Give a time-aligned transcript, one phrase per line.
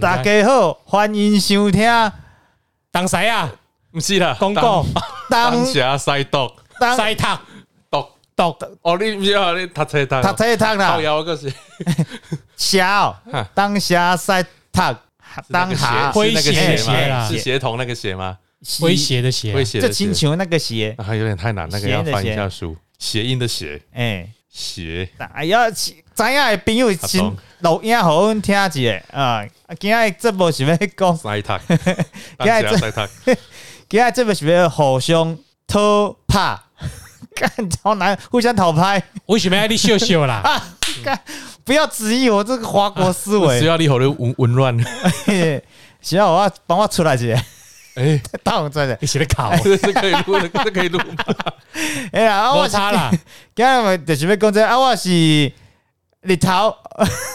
[0.00, 1.88] 大家好，欢迎收听。
[2.90, 3.48] 当谁啊？
[3.92, 4.84] 不是啦，公告
[5.30, 6.50] 当当下塞毒。
[6.80, 7.40] 当塞塔。
[7.88, 8.04] 毒。
[8.34, 8.56] 毒。
[8.82, 11.52] 哦，你不要你读册读读册读靠啦，腰个是
[12.56, 13.48] 下哈。
[13.54, 14.48] 当下赛读
[15.52, 16.12] 当下。
[16.12, 17.18] 是那个诙鞋谐啦。
[17.20, 17.28] 吗？
[17.28, 18.38] 是协同那个鞋吗？
[18.80, 27.20] 威胁的鞋这亲，像那个鞋，啊，有点太难，那个要翻一下书，谐音的谐哎，鞋，哎呀，知影的朋友先
[27.60, 29.02] 录影互阮听一下。
[29.12, 29.46] 啊。
[29.74, 31.52] 啊今仔这部是要讲，塞读，
[32.38, 32.76] 今仔这
[33.88, 36.56] 今仔这部是要互相偷拍，
[37.34, 40.36] 干超难，互相讨拍为什么要你秀秀啦？
[40.44, 40.62] 啊！
[41.02, 41.18] 干，
[41.64, 43.66] 不要质疑我这个华国思维只。
[43.66, 44.76] 要你好的紊紊乱，
[46.00, 47.42] 行啊，我要帮我出来一下，
[47.96, 48.96] 哎，当我出来。
[49.00, 51.24] 你写的考，这是可以录的，这可以录吗？
[52.12, 53.10] 哎呀，啊我差啦，
[53.54, 55.10] 今日我就是要讲这个啊，我是
[56.22, 56.76] 日头，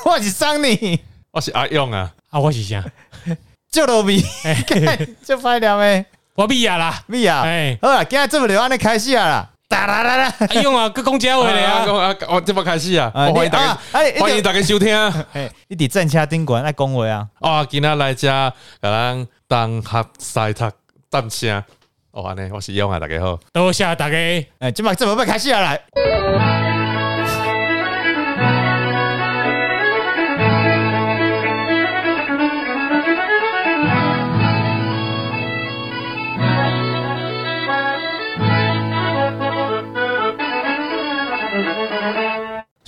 [0.06, 1.00] 我是桑尼，
[1.32, 2.84] 我是阿勇啊，啊，我是啥？
[3.72, 4.56] 就落米，哎，
[5.24, 7.44] 就歹念诶，我米啊啦，米啊！
[7.46, 13.78] 哎，好啦，今日这么就安尼开始啊啦，哒啦啦啦，阿勇啊，个公家话的 啊，啊，我这么开始啊，欢迎大家，
[14.20, 15.26] 欢迎大家收听啊！
[15.34, 20.72] 哎，你伫正车顶管来讲话啊，哦，今仔来遮，甲咱当合赛读
[21.12, 21.64] 淡声。
[22.12, 23.40] 哦，安尼，我是勇啊，大家好。
[23.54, 24.18] 多谢大家。
[24.58, 25.80] 哎，今麦这么要开始啊来，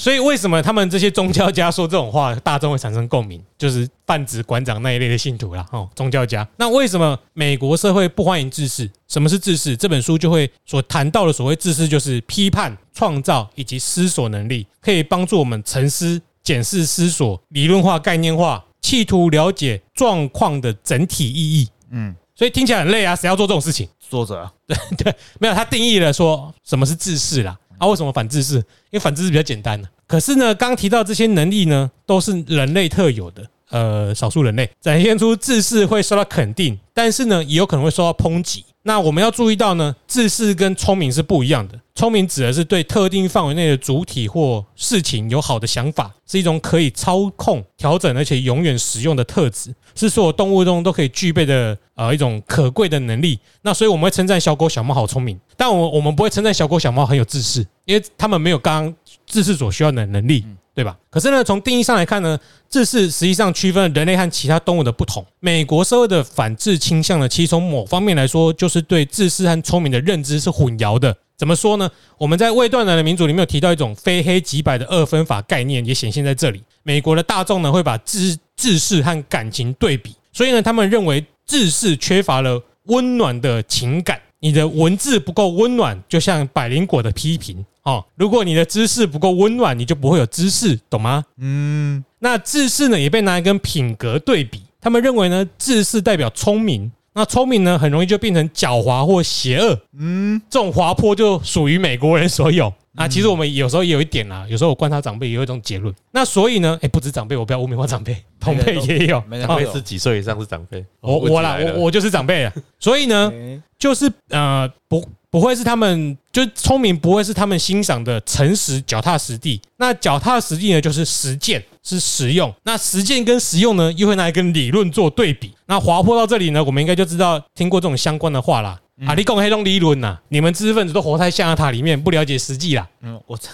[0.01, 3.39] 所以为什么他们这些宗教家说这种话，大众会产生共鸣？
[3.55, 6.47] 就是泛指馆长那一类的信徒啦，哦，宗教家。
[6.57, 8.89] 那为什么美国社会不欢迎治世？
[9.07, 9.77] 什么是治世？
[9.77, 21.69] 这本书就会所谈到的所谓治世，就是批判、创造以及思索能力，可以帮助我们沉思、检视、思索、理论化、概念化，企图了解状况的整体意义。
[21.91, 23.87] 嗯，所以听起来很累啊，谁要做这种事情？
[24.09, 24.51] 作者
[24.97, 27.55] 对，没有他定义了说什么是自视啦。
[27.81, 28.57] 啊，为什么反自视？
[28.57, 38.63] 因为反自视比较简单的、可是呢，刚提到这些能力呢，都是人类特有的，呃，少数人类展现出自视会受到肯定，但是呢，也有可能会受到抨击。
[38.83, 41.79] 那我们要注意到呢，自视跟聪明是不一样的。
[41.93, 53.39] 聪明指的是对特定范围内的主体或事情有好的想法，是一种可以操控、调整而且永远使用的特质，是所有动物中都可以具备的呃一种可贵的能力。
[53.61, 58.95] 那所以我们会称赞小狗、小猫好聪明，但我我们不会称赞小狗、小猫很有自视，因为他们没有刚刚
[59.27, 60.97] 自视所需要的能力，对吧？
[61.09, 62.39] 可是呢，从定义上来看呢，
[62.69, 65.25] 自视实际上区分人类和其他动物的不同。
[65.39, 71.15] 美国社会的反智倾向呢，其实从某方面来说，就是对自视和聪明的认知是混淆的。
[71.37, 71.89] 怎么说呢？
[72.17, 76.61] 我们在未断奶的民主里面有提到一种非黑即白的二分法概念，也显现在这里。
[76.83, 84.21] 美国的大众呢，会把自自视和感情对比，所以呢，他们认为自视缺乏了温暖的情感。
[84.39, 88.05] 你的文字不够温暖，就像百灵果的批评哦。
[88.15, 91.23] 如果你的知识不够温暖，你就不会有知识，懂吗？
[91.37, 94.63] 嗯，那自视呢，也被拿来跟品格对比。
[94.79, 99.79] 他们认为呢，自视代表聪明，那聪明呢，很容易就变成狡猾或邪恶。
[99.97, 103.07] 嗯，这种滑坡就属于美国人所有啊。
[103.07, 105.93] 其实我们有时候也有一点啦，有时候我观察长辈也有一种结论。
[106.11, 109.23] 那所以呢，哎，不止长辈，我不要污名化长辈， 同辈也有。
[109.45, 110.83] 长辈是几岁以上是长辈？
[110.99, 112.53] 我我啦，我我就是长辈啊。
[112.79, 119.61] 所以呢，哎就是呃不不会是他们就聪明不会是他们欣赏的诚实脚踏实地。
[119.77, 122.53] 那脚踏实地呢，就是实践是实用。
[122.63, 125.53] 那实践跟实用呢，又会拿来跟理论做对比。
[125.65, 128.79] 那滑坡到这里呢，我们应该就知道听过这种相关的话啦。
[129.07, 132.87] 啊，你讲黑洞理论呐，你们知识分子都活在象牙塔里面，不了解实际啦。
[133.01, 133.49] 嗯，我在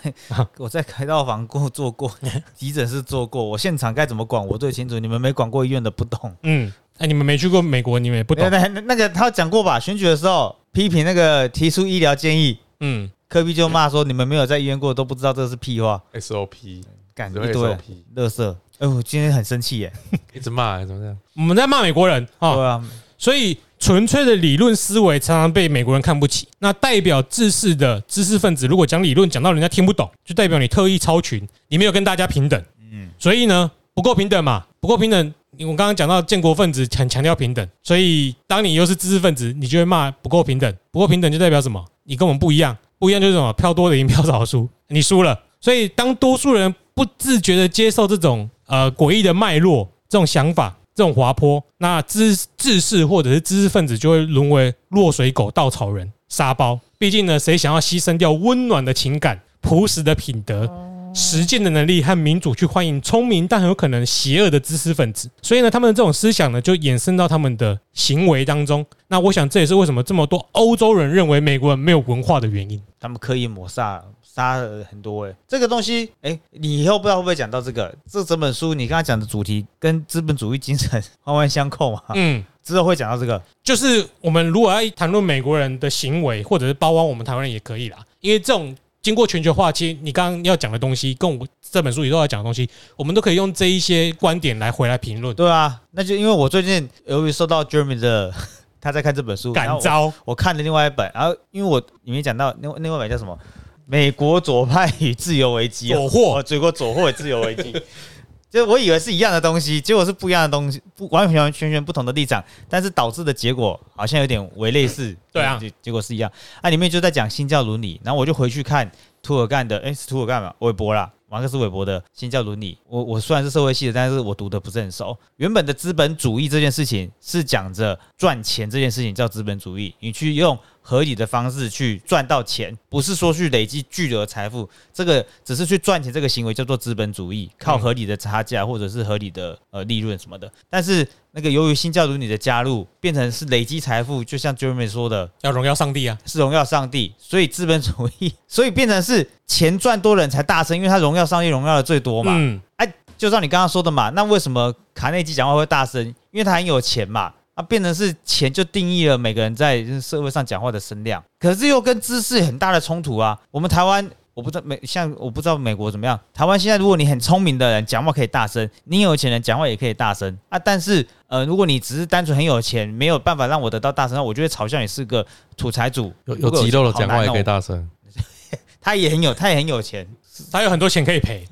[0.57, 2.11] 我在开刀房过做过，
[2.53, 6.35] 急诊室做 过，我现场该怎么管我最清楚，你们没管过医院的不懂。
[6.43, 8.67] 嗯，哎，你们没去过美国，你们也不懂那。
[8.67, 9.79] 那那个他讲过吧？
[9.79, 16.83] 选举的时候批评那个提出医疗建议，嗯，科比就骂说你们没有在医院过，都不知道这是屁话，SOP
[17.15, 17.77] 干一堆 SOP，
[18.15, 18.55] 垃圾。
[18.79, 19.91] 哎，我今天很生气耶。
[20.33, 21.17] 一直骂怎么样？
[21.35, 22.53] 我们在骂美国人啊。
[22.53, 22.83] 对啊，
[23.17, 26.47] 所以纯粹的理论思维常常被美国人看不起。
[26.59, 32.63] 那代表知识的知识分子，如果讲理论讲到人家听不懂，就代表你特意超群，你没有跟大家平等。
[32.91, 35.33] 嗯，所以呢，不够平等嘛，不够平等。
[35.59, 40.73] 我刚刚讲到建国分子很强调平等，所以当你又是知识分子，你就会骂不够平等。
[40.91, 41.83] 不够平等就代表什么？
[42.03, 43.51] 你跟我们不一样，不一样就是什么？
[43.53, 45.39] 票多的赢，票少的输，你输了。
[45.59, 56.79] 所以当多数人不自觉的接受这种呃诡异的脉络、这种想法、这种滑坡，那知知识或者是知识分子就会沦为落水狗、稻草人、沙包。
[56.99, 60.69] 毕竟呢，谁想要牺牲掉温暖的情感、朴实的品德，
[61.17, 65.27] 实践的能力和民主去欢迎聪明但很有可能邪恶的知识分子。
[65.41, 68.85] 所以呢，他们的这种思想呢，就衍生到他们的行为当中。
[69.07, 72.79] 那我想这也是为什么这么多欧洲人认为美国人没有文化的原因。
[72.99, 77.91] 他们刻意抹杀杀了很多哎、这个东西哎、你以后不知道会不会讲到这个？
[78.07, 82.03] 这整本书你刚才讲的主题跟资本主义精神环环相扣嘛？
[82.13, 83.41] 嗯，之后会讲到这个。
[83.63, 88.75] 就是我们如果要谈论美国人的行为，或者是包括我们台湾人也可以啦，因为这种
[89.07, 95.33] 经过全球化，其实你刚刚要讲的东西，跟我这本书里都要讲的东西，我们都可以用这一些观点来回来评论。
[95.33, 98.33] 对啊，那就因为我最近由于受到 Jeremy 的
[98.81, 103.39] 他在看这本书，感召，我我看了另外一本，然后因为我里面讲到另外另外一本叫什么？
[103.85, 107.73] 美国左派与自由危机啊， 左祸哦，美国左祸与自由危机。
[108.49, 115.15] 就我以为是一样的东西，结果是不一样的东西，不完全全全不同的立场，但是导致的结果好像有点为类似。
[115.31, 116.31] 对啊结结果是一样。
[116.61, 118.89] 啊，里面就在讲新教伦理，然后我就回去看
[119.21, 120.53] 图尔干的，诶，是图尔干嘛？
[120.59, 122.77] 韦伯啦，马克思韦伯的新教伦理。
[122.87, 125.17] 我我虽然是社会系的，但是我读的不是很熟。
[125.35, 130.57] 原本的资本主义这件事情是讲着赚钱这件事情叫资本主义，你去用
[130.89, 140.49] 合理的方式去赚到钱，不是说去累积巨额财富，这个只是去赚钱这个行为叫做资本主义，靠合理的差价或者是合理的呃利润什么的。
[140.69, 146.17] 但是那个由于新教伦理的加入，变成是累积财富，就像 Jeremy 说的，要荣耀上帝啊！
[146.25, 152.31] 是荣耀上帝，所以资本主义， 所以变成是钱赚多人才大声，因为他荣耀上帝荣耀的最多嘛。
[152.33, 156.01] 嗯，哎，就像你刚刚说的嘛，那为什么卡内基讲话会大声？
[156.31, 157.33] 因为他很有钱嘛。
[157.57, 163.35] 啊，变成是钱就定义了每个人在社会上讲话的声量，可是又跟知识很大的冲突啊。
[163.49, 166.19] 我们台湾，我不知道美像我不知道美国怎么样。
[166.35, 170.59] 台湾现在如果你很聪明的人讲话可以大声，你有钱人讲话也可以大声啊。
[170.59, 175.25] 但是呃，如果你只是单纯很有钱，没有办法让我得到大声，那我就会嘲笑你是个
[175.57, 176.13] 土财主。
[176.25, 177.89] 有有肌肉的好讲话也可以大声，
[178.79, 180.07] 他也很有，他也很有钱，
[180.51, 181.43] 他有很多钱可以赔。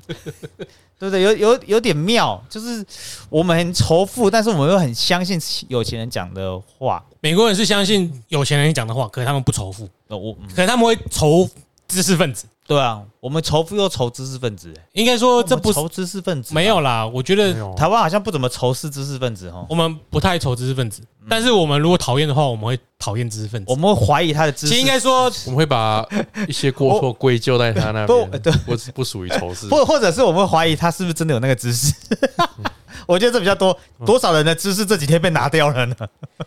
[0.98, 1.22] 对不对？
[1.22, 2.84] 有有有点妙，就是
[3.28, 5.38] 我们很仇富，但是我们又很相信
[5.68, 7.04] 有钱人讲的话。
[7.20, 11.48] 美国人是相信有钱人讲的话，可是他们不仇富，呃，我、嗯可是他们会仇
[11.88, 12.46] 知识分子。
[12.68, 23.76] 对啊，我们仇富又仇知识分子、欸，应该说这不是我们仇知识分子吧没有啦，我觉得台湾好像不怎么仇视知识分子哈，我们不太仇知识分子，但是我们如果讨厌的话，我们会讨厌知识分子我。
[23.76, 24.72] 们会怀疑他的知识。
[24.72, 26.04] 其实应该说， 我们会把
[26.48, 29.68] 一些过错 归咎在他那边，不对不不属于仇视。
[29.68, 31.94] 或或者是我们会怀疑他是不是真的有那个知识。
[33.06, 35.96] 我觉得这比较多，多少人的知识这几天被拿掉了呢？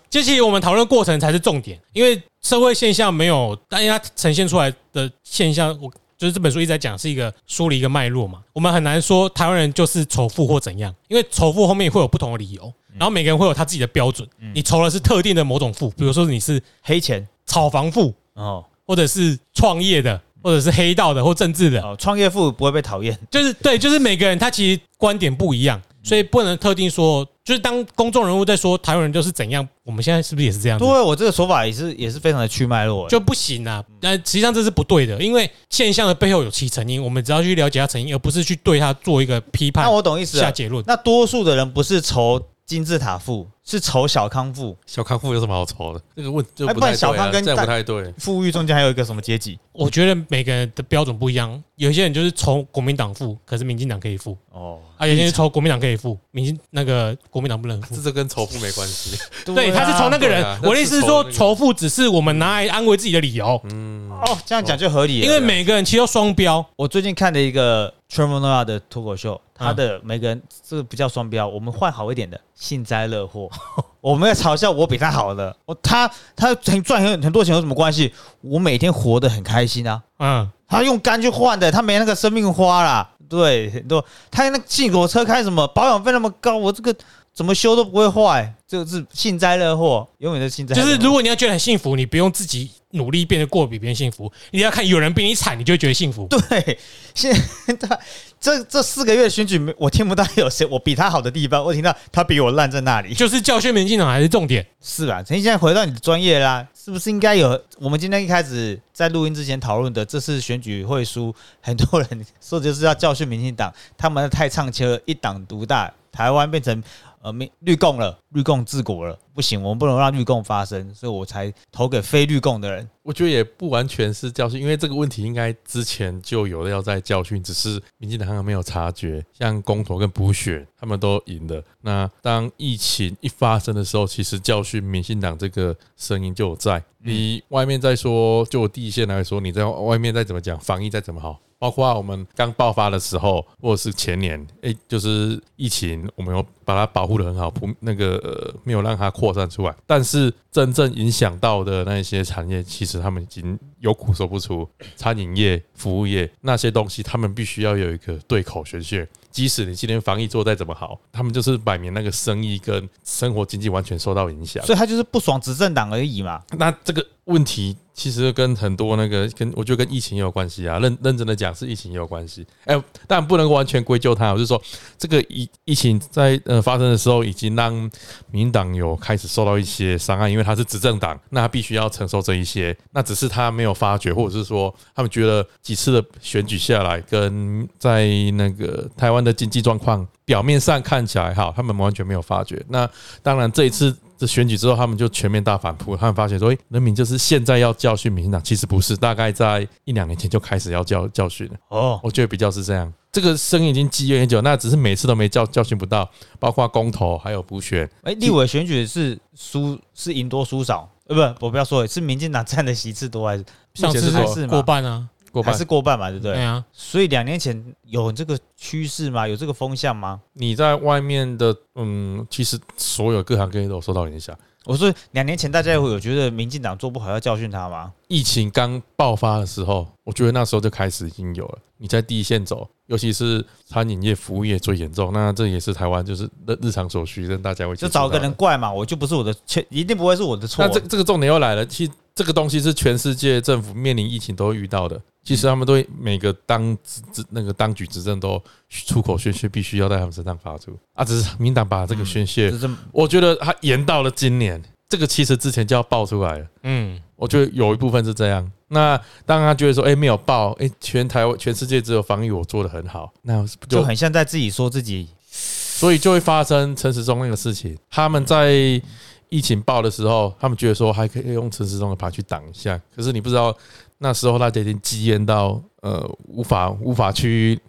[0.10, 8.40] 就其实我们讨论过程才是重点，因为社会现象没有，但因为它呈现出来的现象，我就是这本书一直在讲是一个梳理一个脉络嘛。
[8.54, 14.28] 我们很难说台湾人就是仇富或怎样，因为仇富后面会有不同的理由，然后每个人会有他自己的标准。
[14.54, 23.16] 你仇的是特定的某种富，比如说你是黑钱炒房富，哦或者是创业的，或者是黑道的或政治的，哦，创业富不会被讨厌。
[23.30, 25.80] 就是对，就是每个人他其实观点不一样，
[26.10, 30.80] 所以不能特定说，就是当公众人物在说台湾人就是怎样，我们现在是不是也是这样？
[30.80, 33.08] 对，我这个说法也是也是非常的去脉络。
[33.08, 33.84] 就不行啊。
[34.02, 40.44] 那实际上这是不对的，因为现象的背后有其成因，我们只要去了解它成因，而不是去对它做一个批判那我懂意思了。
[40.44, 40.84] 下结论。
[40.88, 44.76] 那多数的人不是仇金字塔富，是仇小康富。
[44.86, 46.02] 小康富有什么好仇的？
[46.16, 48.12] 这个问就哎不太对啊，小康跟不太对。
[48.18, 49.60] 富裕中间还有一个什么阶级？
[49.72, 58.02] 我觉得每个人的标准不一样，有些人就是仇国民党富，可是民进党可以富哦，啊；有些人仇国民党可以富，民进那个国民党不能富这。
[58.02, 59.18] 这跟仇富没关系。
[59.46, 60.44] 对，他是仇那个人。
[60.64, 65.20] 我的意思是说仇富只是我们拿来安慰自己的理由，嗯，哦，这样讲就合理。
[65.20, 66.66] 因为每个人其实都双标。
[66.76, 73.50] 我最近看了一个 Trevor Noah 的脱口秀，他嗯的每个人这个不叫双标，我们换好一点的幸灾乐祸。
[74.02, 78.14] 我们在嘲笑我比他好的，我他他很赚很很多钱有什么关系？
[78.42, 80.02] 我每天活得很开心啊。
[80.20, 83.10] 嗯，他用肝去换的，他没那个生命花啦。
[83.28, 86.96] 对，很多他那进口车开什么保养费那么高，我这个
[87.40, 90.76] 怎么修都不会坏，这个是幸灾乐祸，永远是幸灾。
[90.76, 96.28] 就是如果你要觉得很幸福，你不用自己努力变得过比别人幸福，你要看有人比你惨，你就会觉得幸福。
[96.28, 96.78] 对，
[97.16, 98.00] 现在
[98.42, 103.14] 这这四个月的选举，没我听不到有谁我比他好的地方，我听到他比我烂在那里。
[103.14, 104.68] 就是教训民进党还是重点。
[104.82, 105.24] 是吧？
[105.24, 107.58] 陈现在回到你的专业啦，是不是应该有？
[107.78, 116.84] 我们今天一开始在录音之前讨论的，这次选举会输，很多人说就是要教训民进党，他们太唱车，一党独大，台湾变成
[117.22, 122.88] 呃民绿共了，绿共治国了，不行，我们不能让绿共发生，所以我才投给非绿共的人。
[123.04, 129.26] 我觉得也不完全是教训，因为这个问题应该之前就有的要在教训，只是民进党还没有察觉。
[129.34, 131.64] 像公投跟补选，他们都赢了。
[131.82, 136.84] 那当疫情一发生的时候，其实教训民进党这个声音就有在。
[137.02, 149.76] 你外面再说，就我第一线来说，你在外面再怎么讲防疫再怎么好，包括我们刚爆发的时候，或者是前年，哎，就是疫情，我们有把它保护的很好，不那个、呃、没有让它扩散出来。
[149.86, 154.68] 但是真正影响到的那些产业，其实他们已经有苦说不出。
[154.96, 159.08] 餐饮业、服务业那些东西，他们必须要有一个对口宣泄。
[159.30, 164.66] 即使你今天防疫做再怎么好，他们就是摆明那个生意跟生活经济完全受到影响。
[164.66, 166.42] 所以他就是不爽执政党而已嘛。
[166.58, 172.48] 那这个问题其实跟很多那个跟我觉得跟疫情有关系啊，认认真的讲是疫情有关系。
[172.64, 174.62] 哎、但不能完全归咎他，我是说
[174.98, 177.92] 这个疫疫情在呃发生的时候，已经让
[178.32, 182.74] 民党有开始受到一些伤害，因为他是执政党，那他必须要承受这一些。
[182.92, 192.64] 那只是他没有发觉，或者是说他们觉得几次的选举下来，跟在那个台湾的经济状况表面上看起来好，他们完全没有发觉。
[192.70, 192.90] 那
[193.22, 193.94] 当然这一次。
[194.20, 195.96] 这选举之后，他们就全面大反扑。
[195.96, 201.54] 他们发现说，诶，人民就是现在要教训民进党，其实不是，大概在一两年前就开始要教教训了。
[201.70, 202.94] 哦，我觉得比较是这样。
[203.14, 206.08] 这个声音已经积怨很久，那只是每次都没教教训不到，
[206.38, 207.90] 包括公投还有补选。
[208.04, 210.88] 哎，立委选举是输是赢多输少？
[211.08, 216.10] 呃，不，我不要说，是民进党占的席次多还是上次还是嘛过半啊，还过半是过半嘛？
[216.10, 216.34] 对不对？
[216.34, 219.28] 对啊，所以两年前有这个趋势吗？
[219.28, 220.22] 有这个风向吗？
[220.34, 224.38] 你在外面的，嗯，其实所有各行各业都有受到影响。
[224.66, 227.92] 我说两年前大家会有觉得民进党做不好要教训他吗？
[228.08, 231.58] 疫情刚爆发的时候，我觉得那时候就开始已经有了。
[231.78, 240.72] 你在第一线走，尤其是餐饮业、服务业最严重，那这也是台湾就是日日常所需，让大家会就找个人怪嘛，我就不是我的错，一定不会是我的错那。
[240.74, 245.02] 这这个重点又来了，其实这个东西是全世界政府面临疫情都会遇到的。
[245.24, 252.52] 其实他们都每个当执执那个当局执政都出口宣泄必须要在他们身上发出啊，只是民党把这个宣泄，
[252.92, 256.48] 我觉得他延到了今年，这个其实之前就要爆出来了。
[256.64, 258.50] 嗯，我觉得有一部分是这样。
[258.70, 267.78] 那当他觉得说，哎、没有爆，哎、全台湾全世界只有防疫我做的很好，那就就很像在自己说自己所以就会发生陈时中那个事情。
[267.90, 268.82] 他们在
[269.30, 273.56] 疫情爆的时候，他们觉得说还可以用陈时中的牌去挡一下，可是你不知道
[274.00, 277.60] 那时候大家已经积怨到呃无法无法去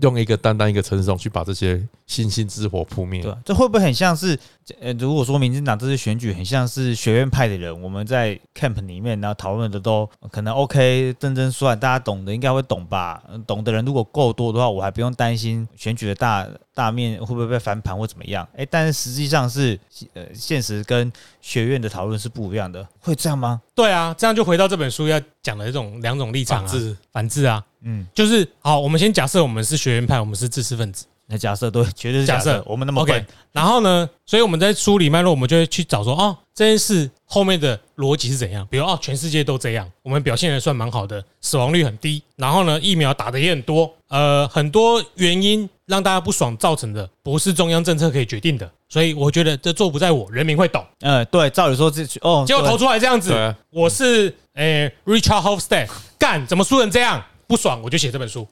[0.00, 3.34] 用一个单单一个陈时中去把这些星星之火扑灭对。
[3.44, 4.38] 这会不会很像是
[4.80, 13.20] 呃，如果说民进党这次选举很像是学院派的人，我们在 camp 里面然后讨论的都可能 OK 真真算，大家懂的应该会懂吧？
[13.44, 18.48] 懂的人如果够多的话，我还不用担心选举的大大面会不会被翻盘或怎么样。
[18.56, 19.78] 哎，但是实际上是
[20.14, 21.12] 呃，现实跟
[21.42, 23.60] 学院的讨论是不一样的，会这样吗？
[23.74, 26.96] 对啊，这样就回到这本书要讲的这种两种立场啊，反制。
[27.12, 38.66] 反制啊，嗯，就是好，我们先假设我们是学院派，我们是知识分子，那假设对，绝对是假假设设，我们那么 OK 笨，然后呢，所以我们在梳理脉络，我们就会去找说，哦，这件事后面的逻辑是怎样？
[38.70, 50.84] 比如哦，全世界都这样，我们表现的算蛮好的，死亡率很低，然后呢，疫苗打的也很多，呃，很多原因让大家不爽造成的，不是中央政策可以决定的，所以我觉得这做不在我，人民会懂。
[51.00, 55.88] 呃，对，照理说这哦，结果投出来这样子，我是诶、Richard Hofstad，
[56.18, 57.24] 干怎么输成这样？
[57.46, 58.48] 不爽我就写这本书，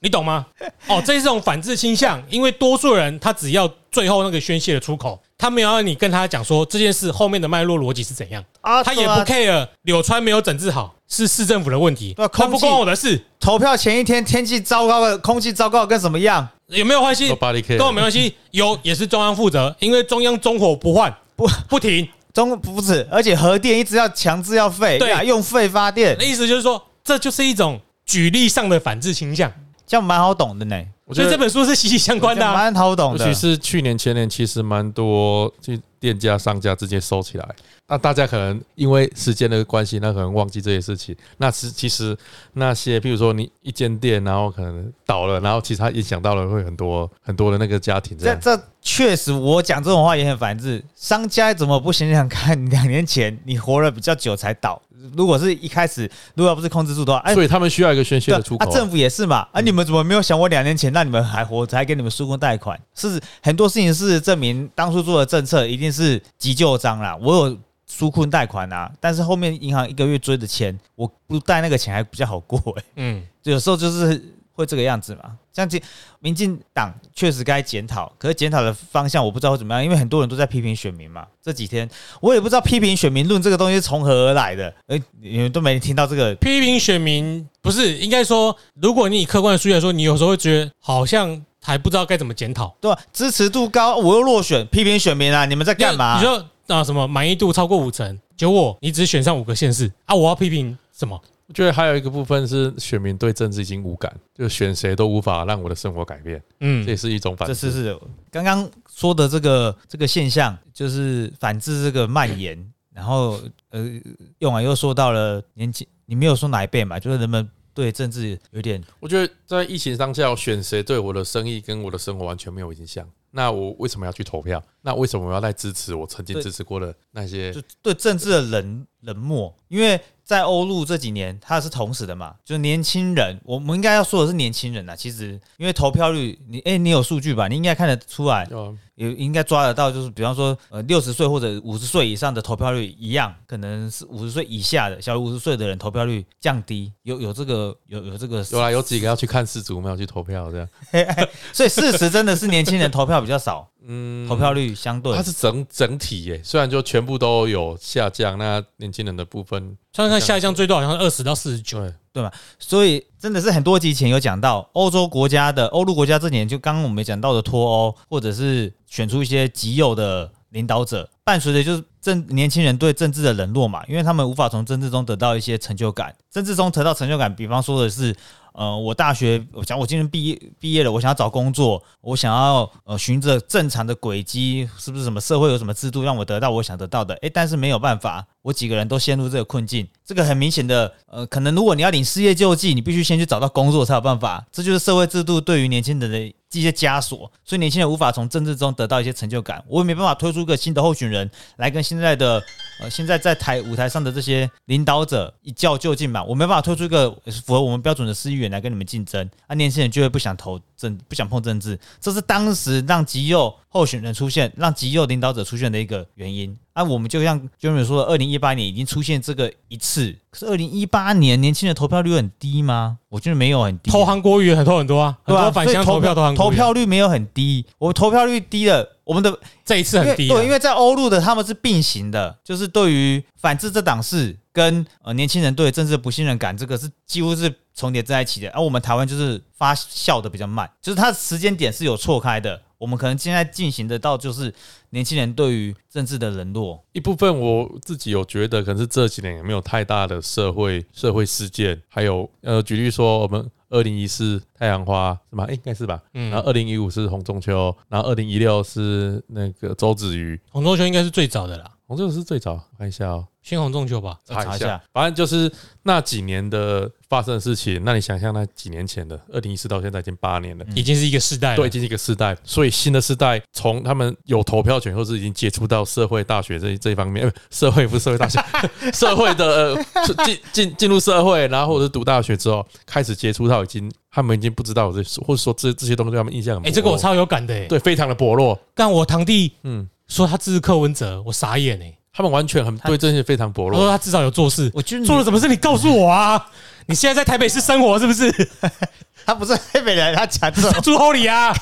[0.00, 0.46] 你懂吗？
[0.86, 16.48] 哦，这是种反制倾向，因为多数人他只要最后那个宣泄的出口，他没有让你跟他讲说这件事后面的脉络逻辑是怎样，啊，他也不 care 柳川没有整治好是市政府的问题，对啊那不关我的事，投票前一天天气糟糕的，空气糟糕的跟什么样？
[16.68, 25.10] 有没有关系？Nobody care 跟我没关系，有也是中央负责，因为中央中火不换不不停，中不止，而且核电一直要强制要废，对。
[25.10, 26.14] 呀用废发电。
[26.18, 29.50] 那，意思就是说，这就是一种举例上的反制倾向，
[29.88, 30.76] 这样蛮好懂的呢，
[31.12, 32.52] 所以这我觉得，本书是息息相关的、啊。
[32.52, 33.40] 蛮好懂的尤其。
[33.40, 37.48] 是去年前年，其实蛮多就店家商家直接收起来。
[37.90, 41.16] 那大家可能因为时间的关系，那可能忘记这些事情。
[41.38, 42.16] 那是其实
[42.52, 48.26] 那些，譬如说你一间店，然后可能倒了，然后其实它影响到了会很多很多的那个家庭这。
[48.36, 50.84] 这这确实，我讲这种话也很反智。
[50.94, 54.80] 商家怎么不想想看， 两年前你活了比较久才倒？
[55.16, 58.70] 如果是一开始，如果不是控制住的话，哎，所以他们需要一个宣泄的出口啊。
[58.70, 62.78] 政府也是嘛，啊，你们怎么没有想我两年前让你们还活着，还给你们输空贷款？
[62.94, 67.16] 是很多事情是证明当初做的政策一定是急救章啦。
[67.16, 75.36] 我有纾困贷款啊，但是后面银行一个月追的钱，我不贷那个钱还比较好过哎、嗯，有时候就是会这个样子嘛。
[75.58, 75.80] 这样子，
[76.20, 81.26] 民进党确实该检讨，可是检讨的方向我不知道会怎么样，因为很多人都在批评选民嘛。
[81.42, 81.88] 这几天
[82.20, 92.72] 我也不知道批评选民论这个东西是从何而来的，哎、你们都没听到这个批评选民不是应该说，如果你以客观的数据来说，你有时候会觉得好像还不知道该怎么检讨。
[92.80, 93.00] 对吧？
[93.12, 96.24] 支持度高，我又落选，批评选民啊，你们在干嘛你？
[96.24, 101.20] 说啊什么满意度超过五成，结果你只选上五个县市啊，我要批评什么？
[101.48, 107.54] 我觉得还有一个部分是选民对政治已经无感，就选谁都无法让我的生活改变，嗯这也是一种反制。
[107.54, 108.00] 这是是
[108.30, 113.40] 刚刚说的这个这个现象，就是反制这个蔓延，然后
[113.70, 113.98] 呃，
[114.40, 123.08] 用完又说到了年轻，你没有说哪一辈嘛，就是人们对政治有点我觉得在疫情当下，选谁对我的生意跟我的生活完全没有影响。
[123.30, 124.62] 那我为什么要去投票？
[124.80, 127.60] 那为什么我要来支持我曾经支持过的那些就？
[127.82, 134.94] 对政治的冷冷漠，因为在欧陆这几年它是同时的嘛，就是年轻人，我们应该要说的是年轻人啊。
[134.94, 137.48] 其实因为投票率，你哎、你有数据吧？
[137.48, 150.68] 你应该看得出来，呃也应该抓得到，就是比方说，呃，六十岁或者五十岁以上的投票率一样，可能是五十岁以下的小于五十岁的人投票率降低，有有这个有有这个，有啦，有几个要去看世足，没有去投票，这样。
[151.54, 154.28] 所以事实真的是年轻人投票比较少，嗯。
[154.28, 155.16] 投票率相对。
[155.16, 160.54] 它是整整体耶，虽然就全部都有下降，那年轻人的部分，像看下降。
[160.54, 161.78] 最多好像是二十到四十九，
[162.12, 178.14] 对吧，所以真的是很多集前有讲到，欧洲国家的欧陆国家这几年，就刚刚我们讲到的脱欧，或者是选出一些极右的领导者，伴随着就是政年轻人对政治的冷落嘛，因为他们无法从政治中得到一些成就感，政治中得到成就感，比方说的是。
[178.58, 187.14] 呃，我大学，我讲我今年毕业毕业了，我想要找工作，我想要呃循着正常的轨迹，是不是什么社会有什么制度让我得到我想得到的？
[187.22, 189.86] 诶，但是没有办法，我几个人都陷入这个困境。
[190.04, 194.44] 这个很明显的，呃，可能如果你要领失业救济，你必须先去找到工作才有办法。
[194.50, 196.18] 这就是社会制度对于年轻人的
[196.50, 199.64] 一些枷锁，所以年轻人无法从政治中得到一些成就感。
[199.68, 202.42] 我也没办法推出一个新的候选人来跟现在的
[202.80, 206.22] 呃现在在台舞台上的这些领导者一较就近嘛。
[206.22, 207.10] 我没办法推出一个
[207.44, 211.78] 符合我们标准的市议员来跟你们竞争，啊，年轻人就会不想投政，不想碰政治。
[212.00, 216.56] 这是当时让极右候选人出现，让极右领导者出现的一个原因。
[216.72, 222.98] 啊，我们就像 Jeremy 说的，二零一八年已经出现这个一次，可是二零一八年年轻人投票率很低吗？
[223.08, 238.50] 我觉得没有很低，投韩国语很投很多啊，很多返乡所以投票投韩国投票率没有很低，我投票率低了，我们的这一次很低啊，对，因为在欧陆的他们是并行的，就是对于反制这档事跟呃年轻人对政治的不信任感，这个是几乎是重叠在一起的。
[238.50, 242.60] 而我们台湾就是发酵的比较慢，就是它的时间点是有错开的。
[242.76, 244.52] 我们可能现在进行的到就是
[244.90, 255.44] 年轻人对于政治的冷落，一部分我自己有觉得，可能是这几年也没有太大的社会社会事件，还有呃，举例说我们二零一四太阳花是吗？
[255.46, 256.00] 诶应该是吧。
[256.14, 265.50] 嗯然后二零一五是红中秋，然后二零一六是那个周子瑜，红中秋应该是最早的啦，红中秋是最早，我看一下哦，先红中秋吧，查一下反正就是
[265.84, 267.82] 那几年的发生的事情。
[267.82, 270.64] 那你想象那几年前的二零一四到现在已经八年了。
[270.68, 278.38] 嗯已经是一个世代了，对，已经是一个世代，所以新的世代从他们有投票权，或是已经接触到社会大学这这一方面，呃，社会不是社会大学，
[278.92, 286.74] 社会的呃进进进入社会，然后或者是读大学之后，开始接触到已经他们已经不知道有这，或者说这这些东西对他们印象很薄哎，弱。
[286.74, 288.60] 这个我超有感的，哎，对，非常的薄弱。
[288.74, 293.78] 但我堂弟嗯，说他支持柯文哲，我傻眼哎，他们完全很对这些非常薄弱。
[293.78, 295.46] 我说他至少有做事，我觉得做了什么事？
[295.46, 296.50] 你告诉我啊！
[296.86, 298.28] 你现在在台北市生活是不是？
[299.24, 301.54] 他不是台北人，他讲这种 住后里啊？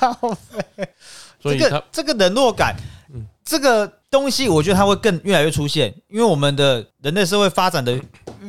[1.42, 2.74] 所以他这个冷落感，
[3.12, 7.92] 嗯这个东西，我觉得它会更越来越出现，因为我们的人类社会发展的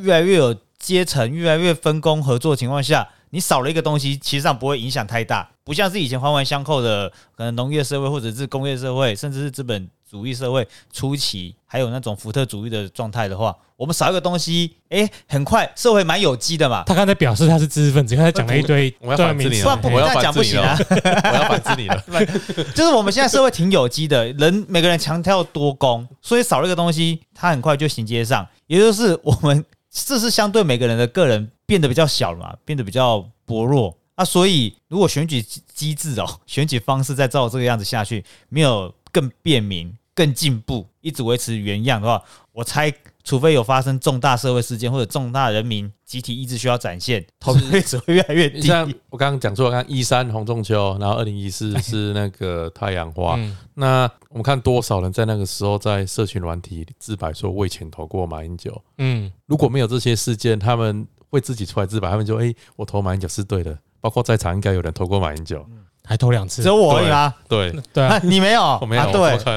[0.00, 16.82] 越来越有阶层，越来越分工合作的情况下，你少了一个东西，其实上不会影响太大，不像是以前环环相扣的，可能农业社会或者是工业社会，甚至是资本主义社会初期，还有那种福特主义的状态的话，我们少一个东西，诶，很快社会蛮有机的嘛。
[16.86, 22.04] 他刚才表示他是知识分子，刚才讲了一堆我要反制你了，不我要讲不行啊，我要反制你了。
[22.74, 42.90] 就是我们现在社会挺有机的，人每个人强调多功，所以少了一个东西，他很快就衔接上，也就是我们这是相对每个人的个人变得比较小了嘛，变得比较薄弱啊，所以如果选举机机制哦， 选举方式再照这个样子下去，没有更便民、更进步，一直维持原样的话，我猜。
[43.24, 48.62] 除非有发生重大社会事件或者重大人民集体意志需要展现，投票率只会越来越低。
[48.62, 53.34] 像我刚刚讲错，刚刚一三红中秋，然后二零一四 是那个太阳花。
[53.36, 58.82] 嗯，那我们看多少人在那个时候在社群软体自白说为钱投过马英九。
[58.96, 63.76] 嗯，如果没有这些事件，他们会自己出来自白，他们就哎、我投马英九是对的。
[64.00, 65.66] 包括在场应该有人投过马英九，
[66.04, 67.34] 还投两次只，有我而已吗？
[67.48, 68.78] 对，对啊啊，，你没有？
[68.80, 69.02] 我没有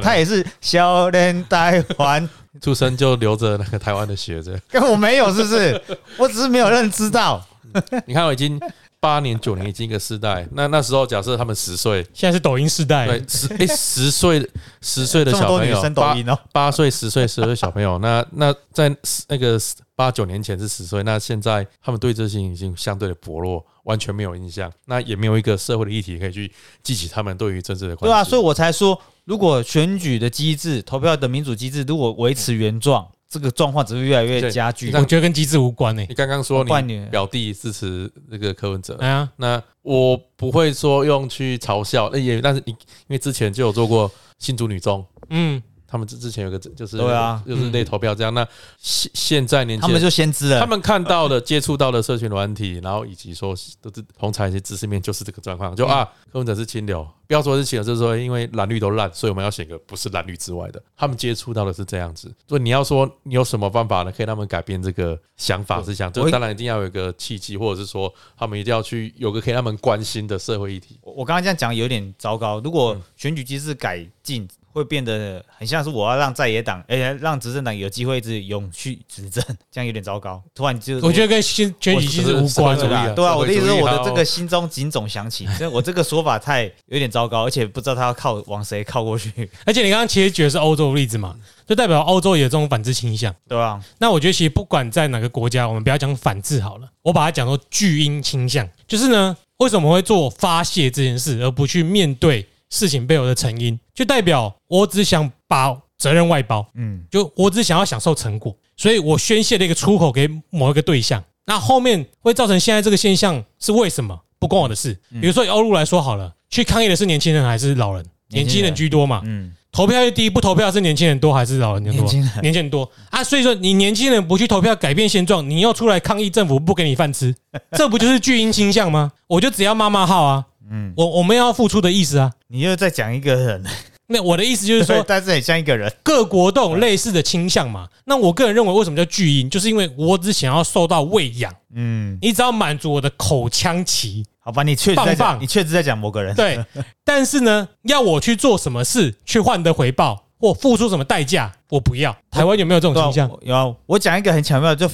[0.01, 2.27] 他也是小人台湾，
[2.60, 4.60] 出生就流着那个台湾的血这。
[4.67, 5.79] 跟我没有，是不是？
[6.17, 7.39] 我只是没有认知到。
[8.07, 8.60] 你看，我已经
[9.01, 10.47] 八年九年已经一个世代。
[10.51, 14.49] 那那时候假设他们十岁，现在是抖音时代，对十哎十岁
[14.81, 18.95] 十岁的 小朋友，生抖八音哦，八岁十岁十岁小朋友，那 那在
[19.27, 19.59] 那个
[19.95, 26.51] 八九年前是十岁，那现在他们对这些已经相对的薄弱，完全没有印象，那也没有一个社会的议题可以去
[26.83, 34.91] 激起他们对于政治的关对啊，所以我才说，如果选举的机制、投票的民主机制如果维持原状，这个状况只会越来越加剧。
[34.94, 36.02] 我觉得跟机制无关欸。
[36.02, 36.06] 诶。
[36.10, 37.06] 你刚刚说你你。
[37.06, 48.34] 表弟支持那个柯文哲，哎呀，那我不会说用去嘲笑，那也但是你因为之前就有做过新竹女中，嗯，他们之之前有个就是对啊就是类投票这样。
[48.34, 55.75] 那现现在年轻人他们就先知了，他们看到的、接触到的社群软体，然后以及说都是同采一些知识面，就是这个状况。
[55.75, 60.82] 就啊，柯文哲是清流，不要说是清流，就是说因为蓝绿都烂，所以我们要选个不是蓝绿之外的。
[60.95, 66.13] 他们接触到的是这样子，所以你要说你有什么办法呢，可以让他们改变这个想法是这样。
[66.13, 70.99] 就当然一定要有一个契机，或者是说他们一定要去有个可以让他们关心的社会议题。
[71.01, 72.60] 我我刚刚这样讲有点糟糕。
[72.62, 80.41] 如果选举机制改进，会变得很像是我要让在野党，哎、让执政党有机会一直永续执政， 这样有点糟糕。
[80.53, 83.10] 突然就我觉得跟选选举机制无关社会主义啊。
[83.15, 89.31] 对啊，我的意思是我的这个心中警总响起，所以我这个说法太有点糟糕，而且不知道他要靠往谁靠过去，
[89.65, 91.36] 而且你刚刚其实举的是欧洲的例子嘛，
[91.67, 93.34] 就代表欧洲也有这种反制倾向。
[93.47, 93.81] 对吧？
[93.99, 111.23] 那我觉得其实不管在哪个国家，我们不要讲反制好了，我把它讲作巨婴倾向，就是呢，为什么会做发泄这件事，而不去面对事情背后的成因，就代表我只想把责任外包，嗯，就我只想要享受成果，所以我宣泄的一个出口给某一个对象。
[111.45, 114.19] 那后面会造成现在这个现象是为什么？
[114.39, 114.97] 不关我的事。
[115.19, 118.03] 比如说以欧陆来说好了，去抗议的是年轻人还是老人？
[118.29, 119.21] 年轻人居多嘛。
[119.25, 121.93] 嗯，投票率低，不投票是年轻人多还是老人多？
[121.93, 127.36] 年轻人年轻人多啊，所以说你年轻人不去投票改变现状，你要出来抗议政府不给你饭吃，
[127.73, 129.12] 这不就是巨婴倾向吗？
[129.27, 132.31] 我就只要妈妈号啊，嗯，我我们要付出的意思啊。
[132.47, 133.63] 你又在讲一个人，
[134.07, 137.88] 那我的意思就是说， 但是很像一个人，各国都有类似的倾向嘛。
[138.05, 146.63] 那我个人认为，为什么叫巨婴，就是因为我只想要受到喂养，嗯，你只要满足我的口腔期，好吧，你确实在讲，你确实在讲某个人，对。
[147.05, 152.13] 但是呢，要我去做什么事去换得回报，或付出什么代价，我不要。
[152.32, 153.30] 台湾有没有这种倾向？
[153.30, 154.89] 我有啊，我讲一个很巧妙，就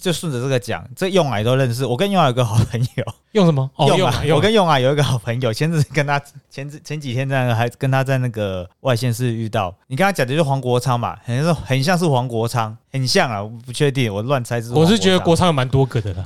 [0.00, 1.86] 就顺着这个讲，这用矮都认识。
[1.86, 3.70] 我跟用矮有个好朋友，用什么？
[3.76, 4.22] 哦，用啊。
[4.34, 6.20] 我跟用啊有一个好朋友，前阵子跟他
[6.50, 9.74] 前前前几天在那个还跟他在那个外县市遇到。
[9.86, 14.72] 你刚刚讲的就是黄国昌嘛，很像是很像是黄国昌，很像啊，我不确定，我乱猜是。
[14.74, 16.22] 我是觉得国昌有蛮多个的啦。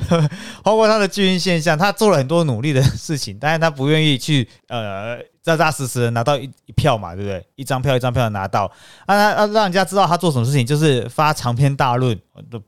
[0.62, 7.46] 黄国昌的巨婴现象，他做了很多努力的事情，但是他不愿意去呃扎扎实实的拿到一一票嘛，对不对？
[7.54, 8.64] 一张票一张票的拿到，
[9.04, 12.18] 啊，他啊让人家知道他做什么事情，就是发长篇大论，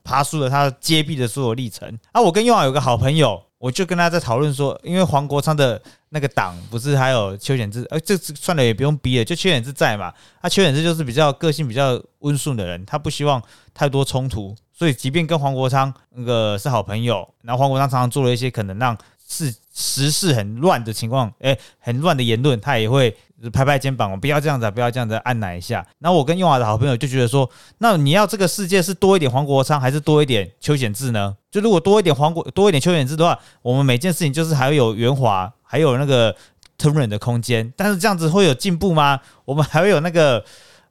[0.03, 1.97] 爬述了他揭弊的所有历程。
[2.11, 10.13] 啊，我跟用有个好朋友，我就跟他在讨论说，因为黄国昌的那个党不是还有邱显志，呃，这次算了也不用逼了，就邱显志在嘛。
[10.39, 13.41] 他邱显志就是比较个性比较温顺的人，他不希望
[13.73, 18.95] 太多冲突，所以即便跟黄国昌那个是好朋友，然后黄国昌常常做了一些可能让
[19.27, 23.15] 事时事很乱的情况，哎、很乱的言论，他也会
[23.53, 25.85] 拍拍肩膀，我不要这样子、不要这样子、按奶一下。
[25.99, 31.37] 那我跟用华的好朋友就觉得说，那你要这个世界是多一点黄国昌，还是多一点邱显志呢？
[31.51, 36.35] 就如果多一点黄国，多一点邱显志的话，我们每件事情就是还会有圆滑，还有那个
[36.79, 37.71] turn 的空间。
[37.77, 39.19] 但是这样子会有进步吗？
[39.45, 40.43] 我们还会有那个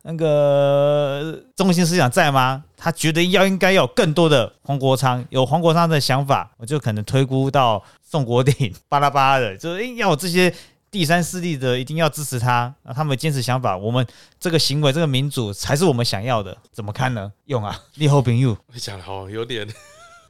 [0.08, 2.62] 那个中心思想在吗？
[2.76, 10.54] 他觉得要应该要有更多的黄国昌，有黄国昌的想法，我就可能推估到宋国鼎巴拉巴拉的，就是诶要有这些
[10.92, 14.06] 第三势力的一定要支持他，啊他们坚持想法，我们
[14.38, 17.32] 这个行为这个民主才是我们想要的，怎么看呢？
[17.46, 19.66] 用啊，立后朋友，你讲的好有点，